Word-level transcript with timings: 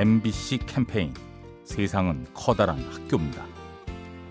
MBC 0.00 0.60
캠페인 0.64 1.12
세상은 1.62 2.24
커다란 2.32 2.78
학교입니다. 2.90 3.44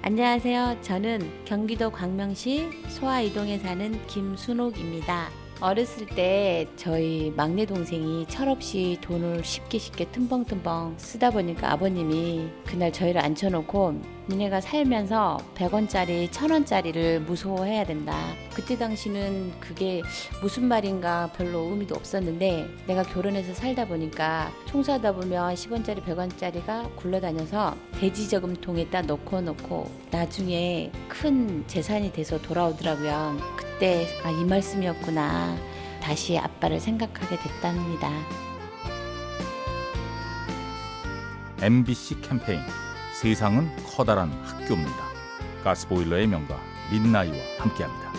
안녕하세요. 0.02 0.77
저는 0.82 1.45
경기도 1.45 1.92
광명시 1.92 2.72
소아이동에 2.88 3.59
사는 3.59 4.08
김순옥입니다. 4.08 5.29
어렸을 5.61 6.06
때 6.06 6.67
저희 6.77 7.33
막내 7.35 7.66
동생이 7.66 8.25
철없이 8.27 8.97
돈을 9.02 9.43
쉽게 9.43 9.77
쉽게 9.77 10.05
tum벙tum벙 10.11 10.95
쓰다 10.97 11.31
보니까 11.31 11.73
아버님이 11.73 12.47
그날 12.66 12.93
저희를 12.93 13.21
앉혀놓고 13.21 14.20
니네가 14.30 14.61
살면서 14.61 15.38
100원짜리, 15.55 16.30
1000원짜리를 16.30 17.20
무서워해야 17.20 17.84
된다. 17.84 18.16
그때 18.53 18.77
당시는 18.77 19.53
그게 19.59 20.02
무슨 20.41 20.66
말인가 20.66 21.31
별로 21.35 21.62
의미도 21.62 21.95
없었는데 21.95 22.67
내가 22.88 23.03
결혼해서 23.03 23.53
살다 23.53 23.85
보니까 23.85 24.52
청소하다 24.67 25.13
보면 25.13 25.55
10원짜리, 25.55 26.03
100원짜리가 26.05 26.95
굴러다녀서 26.95 27.76
돼지저금통에다 27.99 29.02
넣고 29.02 29.41
놓고 29.41 29.89
나중에 30.12 30.91
큰 31.07 31.63
재산이 31.67 32.13
돼서 32.13 32.39
돌아오더라고요. 32.39 33.38
그때 33.80 34.07
아, 34.23 34.30
이 34.30 34.44
말씀이었구나. 34.44 35.48
다시 36.09 36.40
아빠를 36.40 36.80
생각하게 36.80 37.38
됐답니다. 37.38 38.09
MBC 41.62 42.22
캠페인 42.22 42.62
세상은 43.13 43.70
커다란 43.86 44.31
학교입니다. 44.44 44.98
가스보일러의 45.64 46.26
명가 46.26 46.59
민나이와 46.91 47.38
함께합니다. 47.59 48.19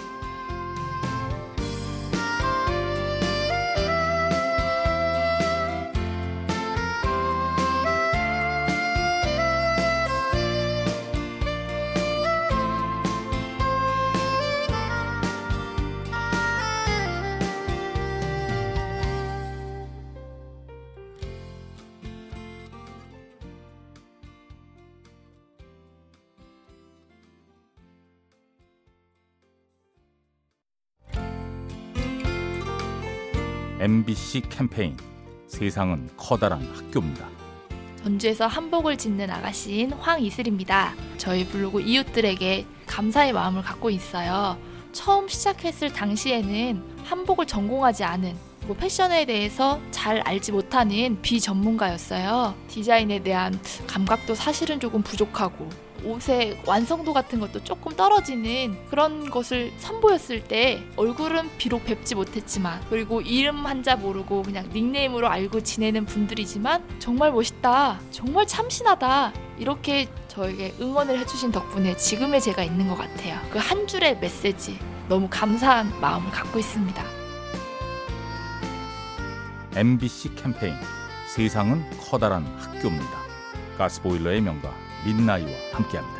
MBC 33.81 34.42
캠페인 34.50 34.95
세상은 35.47 36.11
커다란 36.19 36.61
학교입니다. 36.75 37.27
전주에서 38.03 38.47
한복을 38.47 38.98
짓는 38.98 39.31
아가씨인 39.31 39.95
황이슬입니다. 39.95 40.92
저희 41.17 41.47
블로그 41.47 41.81
이웃들에게 41.81 42.67
감사의 42.86 43.33
마음을 43.33 43.62
갖고 43.62 43.89
있어요. 43.89 44.58
처음 44.92 45.28
시작했을 45.28 45.95
당시에는 45.95 46.83
한복을 47.05 47.47
전공하지 47.47 48.05
않은 48.05 48.36
뭐 48.67 48.77
패션에 48.77 49.25
대해서 49.25 49.81
잘 49.91 50.20
알지 50.27 50.53
못하는 50.53 51.19
비전문가였어요. 51.23 52.55
디자인에 52.69 53.23
대한 53.23 53.58
감각도 53.86 54.34
사실은 54.34 54.78
조금 54.78 55.01
부족하고 55.03 55.70
옷의 56.05 56.61
완성도 56.67 57.12
같은 57.12 57.41
것도 57.41 57.62
조금 57.65 57.95
떨어지는 57.97 58.77
그런 58.89 59.31
것을 59.31 59.73
선보였을 59.79 60.45
때 60.45 60.83
얼굴은 60.97 61.51
비록 61.59 61.84
뵙지 61.84 62.15
못했지만 62.15 62.81
그리고 62.91 63.20
이름 63.20 63.67
한자 63.67 63.97
모르고 63.97 64.42
그냥 64.42 64.69
닉네임으로 64.73 65.29
알고 65.29 65.62
지내는 65.62 66.07
분들이지만 66.07 66.83
정말 66.98 67.33
멋있다 67.33 68.01
정말 68.11 68.47
참신하다 68.47 69.33
이렇게 69.59 70.09
저에게 70.29 70.75
응원을 70.81 71.19
해주신 71.19 71.53
덕분에 71.53 71.97
지금의 71.97 72.41
제가 72.41 72.63
있는 72.63 72.89
것 72.89 72.97
같아요. 72.97 73.39
그 73.51 73.58
한 73.58 73.86
줄의 73.86 74.19
메시지 74.19 74.79
너무 75.08 75.29
감사한 75.30 76.01
마음을 76.01 76.30
갖고 76.30 76.58
있습니다. 76.58 77.05
MBC 79.77 80.35
캠페인 80.35 80.74
세상은 81.35 81.85
커다란 82.01 82.45
학교입니다. 82.58 83.20
가스보일러의 83.79 84.41
명가 84.41 84.73
민나이와 85.05 85.50
함께합니다. 85.72 86.20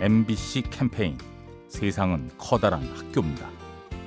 MBC 0.00 0.62
캠페인 0.70 1.18
세상은 1.66 2.30
커다란 2.38 2.82
학교입니다. 2.94 3.48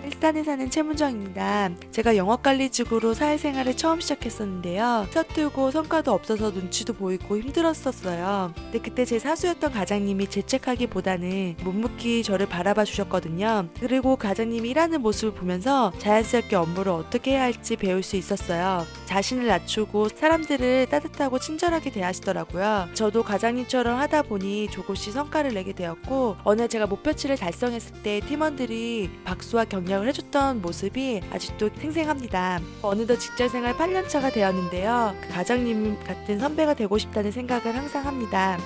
일산에 0.06 0.44
사는 0.44 0.70
최문정입니다. 0.70 1.72
제가 1.92 2.16
영업관리직으로 2.16 3.14
사회생활을 3.14 3.76
처음 3.76 4.00
시작했었는데요. 4.00 5.08
서툴고 5.12 5.72
성과도 5.72 6.12
없어서 6.14 6.50
눈치도 6.52 6.94
보이고 6.94 7.38
힘들었었어요. 7.38 8.54
근데 8.56 8.80
그때 8.80 9.04
제 9.06 9.20
사수였던 9.20 9.74
과장님이 9.74 10.28
재책하기보다는 10.28 11.58
묵묵히 11.64 12.24
저를 12.24 12.48
바라봐 12.48 12.86
주셨거든요. 12.86 13.68
그리고 13.80 14.16
과장님이 14.16 14.70
일하는 14.70 15.02
모습을 15.02 15.34
보면서 15.34 15.92
자연스럽게 16.00 16.56
업무를 16.56 16.94
어떻게 16.94 17.32
해야 17.32 17.44
할지 17.44 17.76
배울 17.76 18.02
수 18.02 18.16
있었어요. 18.16 18.86
자신을 19.12 19.46
낮추고 19.46 20.08
사람들을 20.08 20.88
따뜻하고 20.90 21.38
친절하게 21.38 21.92
대하시더라고요. 21.92 22.88
저도 22.94 23.24
과장님처럼 23.24 24.00
하다 24.00 24.22
보니 24.22 24.70
조금씩 24.72 25.12
성과를 25.12 25.54
내게 25.54 25.74
되었고 25.74 26.38
어느 26.46 26.70
제가 26.70 26.88
목표치를 26.88 27.36
달성했을 27.36 28.04
때 28.04 28.22
팀원들이 28.22 29.10
박수와 29.26 29.66
격려를 29.66 30.08
해줬던 30.08 30.62
모습이 30.62 31.20
아직도 31.30 31.72
생생합니다. 31.78 32.62
어느덧 32.82 33.18
직장생활 33.18 33.76
8년차가 33.76 34.32
되었는데요. 34.32 35.14
그 35.22 35.28
과장님 35.28 36.02
같은 36.06 36.40
선배가 36.40 36.76
되고 36.76 36.98
싶다는 36.98 37.34
생각을 37.34 37.76
항상 37.76 38.08
합니다. 38.08 38.58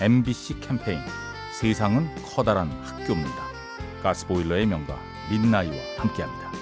MBC 0.00 0.58
캠페인 0.58 0.98
세상은 1.52 2.12
커다란 2.34 2.68
학교입니다. 2.82 3.44
가스보일러의 4.02 4.66
명가 4.66 4.98
민나이와 5.30 5.76
함께합니다. 5.98 6.61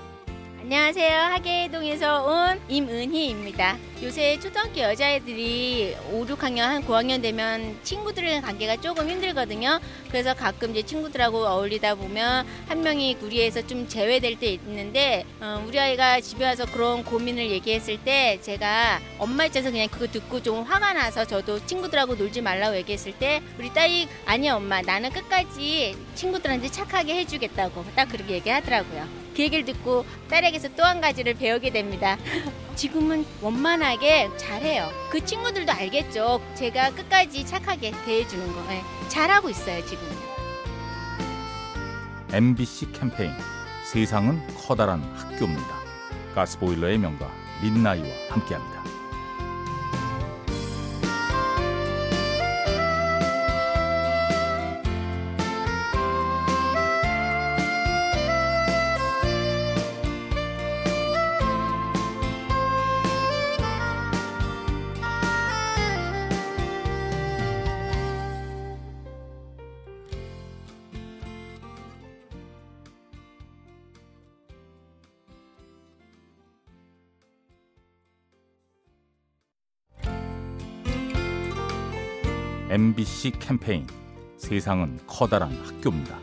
안녕하세요. 0.63 1.17
하계동에서 1.33 2.23
온 2.23 2.61
임은희입니다. 2.69 3.79
요새 4.03 4.39
초등학교 4.39 4.81
여자애들이 4.81 5.97
5, 6.11 6.25
6학년, 6.25 6.59
한 6.59 6.85
9학년 6.85 7.19
되면 7.19 7.79
친구들이랑 7.81 8.43
관계가 8.43 8.79
조금 8.79 9.09
힘들거든요. 9.09 9.79
그래서 10.07 10.35
가끔 10.35 10.69
이제 10.69 10.83
친구들하고 10.83 11.47
어울리다 11.47 11.95
보면 11.95 12.45
한 12.67 12.81
명이 12.81 13.15
구리에서 13.15 13.65
좀 13.65 13.87
제외될 13.87 14.37
때 14.37 14.53
있는데 14.53 15.25
어, 15.41 15.63
우리 15.67 15.79
아이가 15.79 16.21
집에 16.21 16.45
와서 16.45 16.67
그런 16.67 17.03
고민을 17.03 17.49
얘기했을 17.49 17.97
때 17.97 18.37
제가 18.43 18.99
엄마 19.17 19.45
입장에서 19.45 19.71
그냥 19.71 19.87
그거 19.89 20.05
듣고 20.05 20.43
좀 20.43 20.61
화가 20.61 20.93
나서 20.93 21.25
저도 21.25 21.65
친구들하고 21.65 22.13
놀지 22.13 22.41
말라고 22.41 22.75
얘기했을 22.77 23.13
때 23.17 23.41
우리 23.57 23.73
딸이 23.73 24.07
아니 24.27 24.47
엄마 24.47 24.83
나는 24.83 25.09
끝까지 25.09 25.97
친구들한테 26.13 26.69
착하게 26.69 27.15
해주겠다고 27.15 27.83
딱 27.95 28.09
그렇게 28.09 28.35
얘기하더라고요. 28.35 29.20
그 29.35 29.41
얘기를 29.43 29.63
듣고 29.65 30.05
딸에게서 30.29 30.69
또 30.75 30.83
한 30.83 30.99
가지를 31.01 31.35
배우게 31.35 31.69
됩니다. 31.71 32.17
지금은 32.75 33.25
원만하게 33.41 34.29
잘해요. 34.37 34.89
그 35.09 35.23
친구들도 35.23 35.71
알겠죠. 35.71 36.41
제가 36.55 36.91
끝까지 36.91 37.45
착하게 37.45 37.91
대해주는 38.05 38.47
거. 38.53 38.65
예. 38.73 38.81
잘하고 39.09 39.49
있어요, 39.49 39.85
지금. 39.85 40.03
MBC 42.33 42.91
캠페인 42.93 43.31
세상은 43.85 44.41
커다란 44.55 45.01
학교입니다. 45.15 45.81
가스보일러의 46.35 46.97
명가 46.97 47.29
민나이와 47.61 48.07
함께합니다. 48.29 48.81
MBC 82.71 83.33
캠페인 83.37 83.85
세상은 84.37 84.97
커다란 85.05 85.51
학교입니다. 85.65 86.17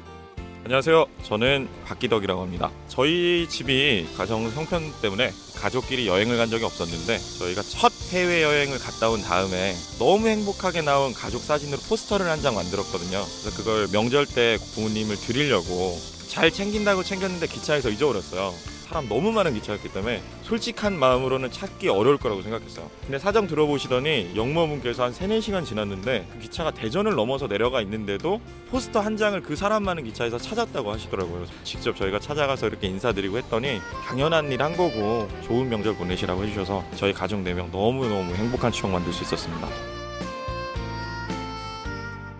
안녕하세요. 0.65 1.05
저는 1.23 1.69
박기덕이라고 1.85 2.41
합니다. 2.41 2.71
저희 2.89 3.47
집이 3.47 4.09
가정 4.17 4.45
형편 4.53 4.91
때문에 5.03 5.31
가족끼리 5.56 6.06
여행을 6.06 6.39
간 6.39 6.49
적이 6.49 6.65
없었는데 6.65 7.19
저희가 7.39 7.61
첫 7.61 7.93
해외 8.12 8.43
여행을 8.43 8.79
갔다 8.79 9.11
온 9.11 9.21
다음에 9.21 9.75
너무 9.99 10.27
행복하게 10.29 10.81
나온 10.81 11.12
가족 11.12 11.43
사진으로 11.43 11.79
포스터를 11.87 12.31
한 12.31 12.41
장 12.41 12.55
만들었거든요. 12.55 13.23
그래서 13.43 13.50
그걸 13.55 13.87
명절 13.93 14.25
때 14.25 14.56
부모님을 14.75 15.17
드리려고 15.17 15.99
잘 16.29 16.50
챙긴다고 16.50 17.03
챙겼는데 17.03 17.47
기차에서 17.47 17.91
잊어버렸어요. 17.91 18.55
사람 18.88 19.06
너무 19.06 19.32
많은 19.32 19.52
기차였기 19.52 19.93
때문에 19.93 20.23
솔직한 20.43 20.99
마음으로는 20.99 21.50
찾기 21.50 21.90
어려울 21.90 22.17
거라고 22.17 22.40
생각했어요. 22.40 22.90
근데 23.02 23.19
사정 23.19 23.46
들어보시더니 23.46 24.32
영모분께서 24.35 25.05
한 25.05 25.12
3, 25.12 25.29
4시간 25.29 25.67
지났는데 25.67 26.26
그 26.32 26.38
기차가 26.38 26.70
대전을 26.70 27.14
넘어서 27.14 27.49
내려가 27.49 27.82
있는데도 27.82 28.40
포스터 28.70 29.00
한 29.00 29.19
장을 29.19 29.38
그 29.43 29.56
사람 29.56 29.85
많은 29.85 30.05
기차에서 30.05 30.38
찾았다고 30.38 30.90
하시더라고요. 30.90 31.44
직접 31.64 31.96
저희가 31.96 32.19
찾아가서 32.19 32.67
이렇게 32.69 32.87
인사드리고 32.87 33.37
했더니 33.38 33.81
당연한 34.06 34.50
일 34.52 34.58
한 34.58 34.76
거고 34.76 35.29
좋은 35.44 35.69
명절 35.69 35.94
보내시라고 35.94 36.43
해주셔서 36.43 36.85
저희 36.96 37.12
가족 37.12 37.44
4명 37.44 37.70
너무너무 37.70 38.35
행복한 38.35 38.73
추억 38.73 38.90
만들 38.90 39.12
수 39.12 39.23
있었습니다. 39.23 39.69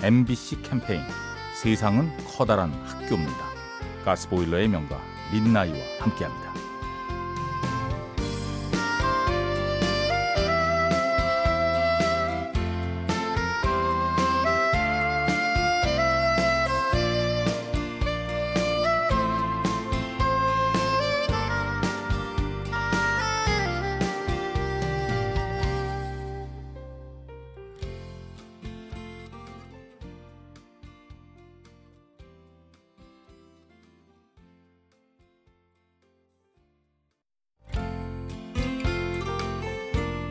MBC 0.03 0.63
캠페인 0.63 1.03
세상은 1.55 2.11
커다란 2.27 2.73
학교입니다. 2.87 3.47
가스보일러의 4.05 4.67
명가 4.67 5.01
민나이와 5.33 5.79
함께합니다. 6.01 6.48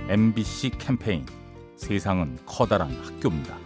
MBC 0.09 0.71
캠페인 0.77 1.25
세상은 1.75 2.37
커다란 2.45 2.89
학교입니다. 3.03 3.57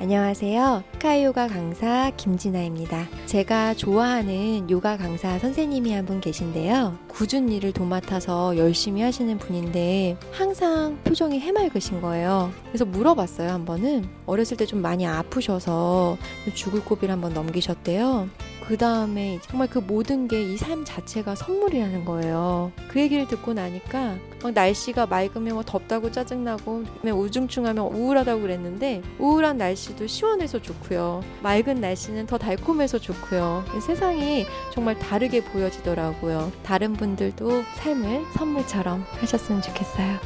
안녕하세요. 0.00 0.82
스카이 0.94 1.22
요가 1.24 1.46
강사 1.46 2.10
김진아입니다. 2.16 3.06
제가 3.26 3.74
좋아하는 3.74 4.68
요가 4.70 4.96
강사 4.96 5.38
선생님이 5.38 5.92
한 5.92 6.06
분 6.06 6.20
계신데요. 6.20 6.98
굳은 7.12 7.50
일을 7.50 7.72
도맡아서 7.72 8.56
열심히 8.56 9.02
하시는 9.02 9.36
분인데 9.38 10.16
항상 10.32 10.98
표정이 11.04 11.38
해맑으신 11.40 12.00
거예요. 12.00 12.50
그래서 12.68 12.84
물어봤어요, 12.86 13.50
한 13.50 13.64
번은. 13.64 14.08
어렸을 14.26 14.56
때 14.56 14.62
좀 14.64 14.80
많이 14.80 15.06
아프셔서 15.06 16.16
죽을 16.54 16.82
고비를 16.84 17.12
한번 17.12 17.34
넘기셨대요. 17.34 18.28
그 18.64 18.76
다음에 18.78 19.38
정말 19.42 19.68
그 19.68 19.78
모든 19.80 20.28
게 20.28 20.40
이 20.40 20.56
삶 20.56 20.84
자체가 20.84 21.34
선물이라는 21.34 22.04
거예요. 22.04 22.70
그 22.88 23.00
얘기를 23.00 23.26
듣고 23.26 23.52
나니까 23.52 24.16
막 24.42 24.52
날씨가 24.52 25.06
맑으면 25.06 25.56
막 25.56 25.66
덥다고 25.66 26.10
짜증나고 26.12 26.84
우중충하면 27.04 27.84
우울하다고 27.92 28.40
그랬는데 28.40 29.02
우울한 29.18 29.58
날씨도 29.58 30.06
시원해서 30.06 30.62
좋고요. 30.62 31.22
맑은 31.42 31.80
날씨는 31.80 32.26
더 32.26 32.38
달콤해서 32.38 32.98
좋고요. 33.00 33.64
세상이 33.84 34.46
정말 34.72 34.96
다르게 34.98 35.42
보여지더라고요. 35.44 36.52
다른 36.62 36.92
분들도 37.02 37.64
삶을 37.74 38.26
선물처럼 38.34 39.04
하셨으면 39.18 39.60
좋겠어요. 39.60 40.20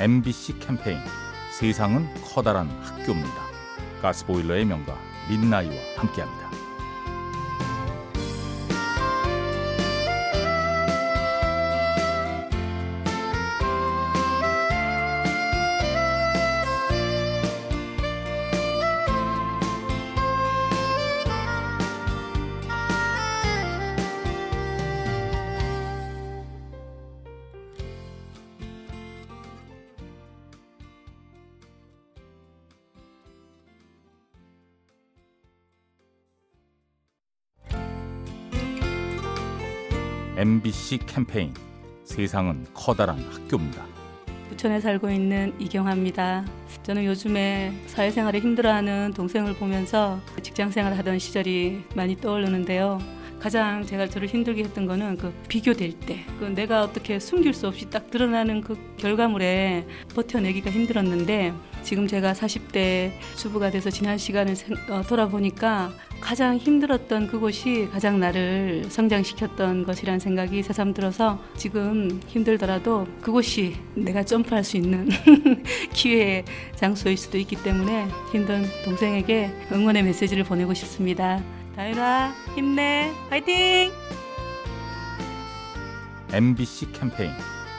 MBC 0.00 0.58
캠페인 0.58 0.98
세상은 1.50 2.08
커다란 2.24 2.66
학교입니다. 2.82 3.42
가스보일러의 4.00 4.64
명가 4.64 4.96
민나이와 5.28 5.74
함께합니다. 5.98 6.61
MBC 40.42 40.98
캠페인 41.06 41.54
세상은 42.02 42.66
커다란 42.74 43.16
학교입니다. 43.30 43.86
부천에 44.48 44.80
살고 44.80 45.08
있는 45.08 45.54
이경화입니다. 45.60 46.44
저는 46.82 47.04
요즘에 47.04 47.72
사회생활에 47.86 48.40
힘들어하는 48.40 49.12
동생을 49.14 49.54
보면서 49.54 50.18
직장생활 50.42 50.98
하던 50.98 51.20
시절이 51.20 51.84
많이 51.94 52.16
떠오르는데요. 52.16 52.98
가장 53.42 53.84
제가 53.84 54.06
저를 54.06 54.28
힘들게 54.28 54.62
했던 54.62 54.86
거는 54.86 55.18
그 55.18 55.34
비교될 55.48 55.98
때, 55.98 56.24
그 56.38 56.44
내가 56.44 56.82
어떻게 56.82 57.18
숨길 57.18 57.52
수 57.52 57.66
없이 57.66 57.90
딱 57.90 58.08
드러나는 58.08 58.60
그 58.60 58.78
결과물에 58.98 59.84
버텨내기가 60.14 60.70
힘들었는데 60.70 61.52
지금 61.82 62.06
제가 62.06 62.34
40대 62.34 63.10
주부가 63.36 63.72
돼서 63.72 63.90
지난 63.90 64.16
시간을 64.16 64.54
생, 64.54 64.76
어, 64.88 65.02
돌아보니까 65.02 65.90
가장 66.20 66.56
힘들었던 66.56 67.26
그곳이 67.26 67.88
가장 67.90 68.20
나를 68.20 68.84
성장시켰던 68.88 69.86
것이라는 69.86 70.20
생각이 70.20 70.62
새삼 70.62 70.94
들어서 70.94 71.42
지금 71.56 72.20
힘들더라도 72.28 73.08
그곳이 73.20 73.74
내가 73.96 74.22
점프할 74.22 74.62
수 74.62 74.76
있는 74.76 75.08
기회의 75.92 76.44
장소일 76.76 77.16
수도 77.16 77.38
있기 77.38 77.56
때문에 77.56 78.06
힘든 78.30 78.62
동생에게 78.84 79.50
응원의 79.72 80.04
메시지를 80.04 80.44
보내고 80.44 80.74
싶습니다. 80.74 81.42
다윤아 81.76 82.34
힘내 82.54 83.12
파이팅! 83.30 83.90
MBC 86.32 86.92
캠페인 86.92 87.32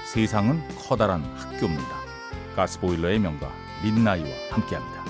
세상은 0.05 0.61
커다란 0.77 1.23
학교입니다. 1.35 1.95
가스보일러의 2.55 3.19
명가 3.19 3.51
민나이와 3.83 4.29
함께합니다. 4.51 5.02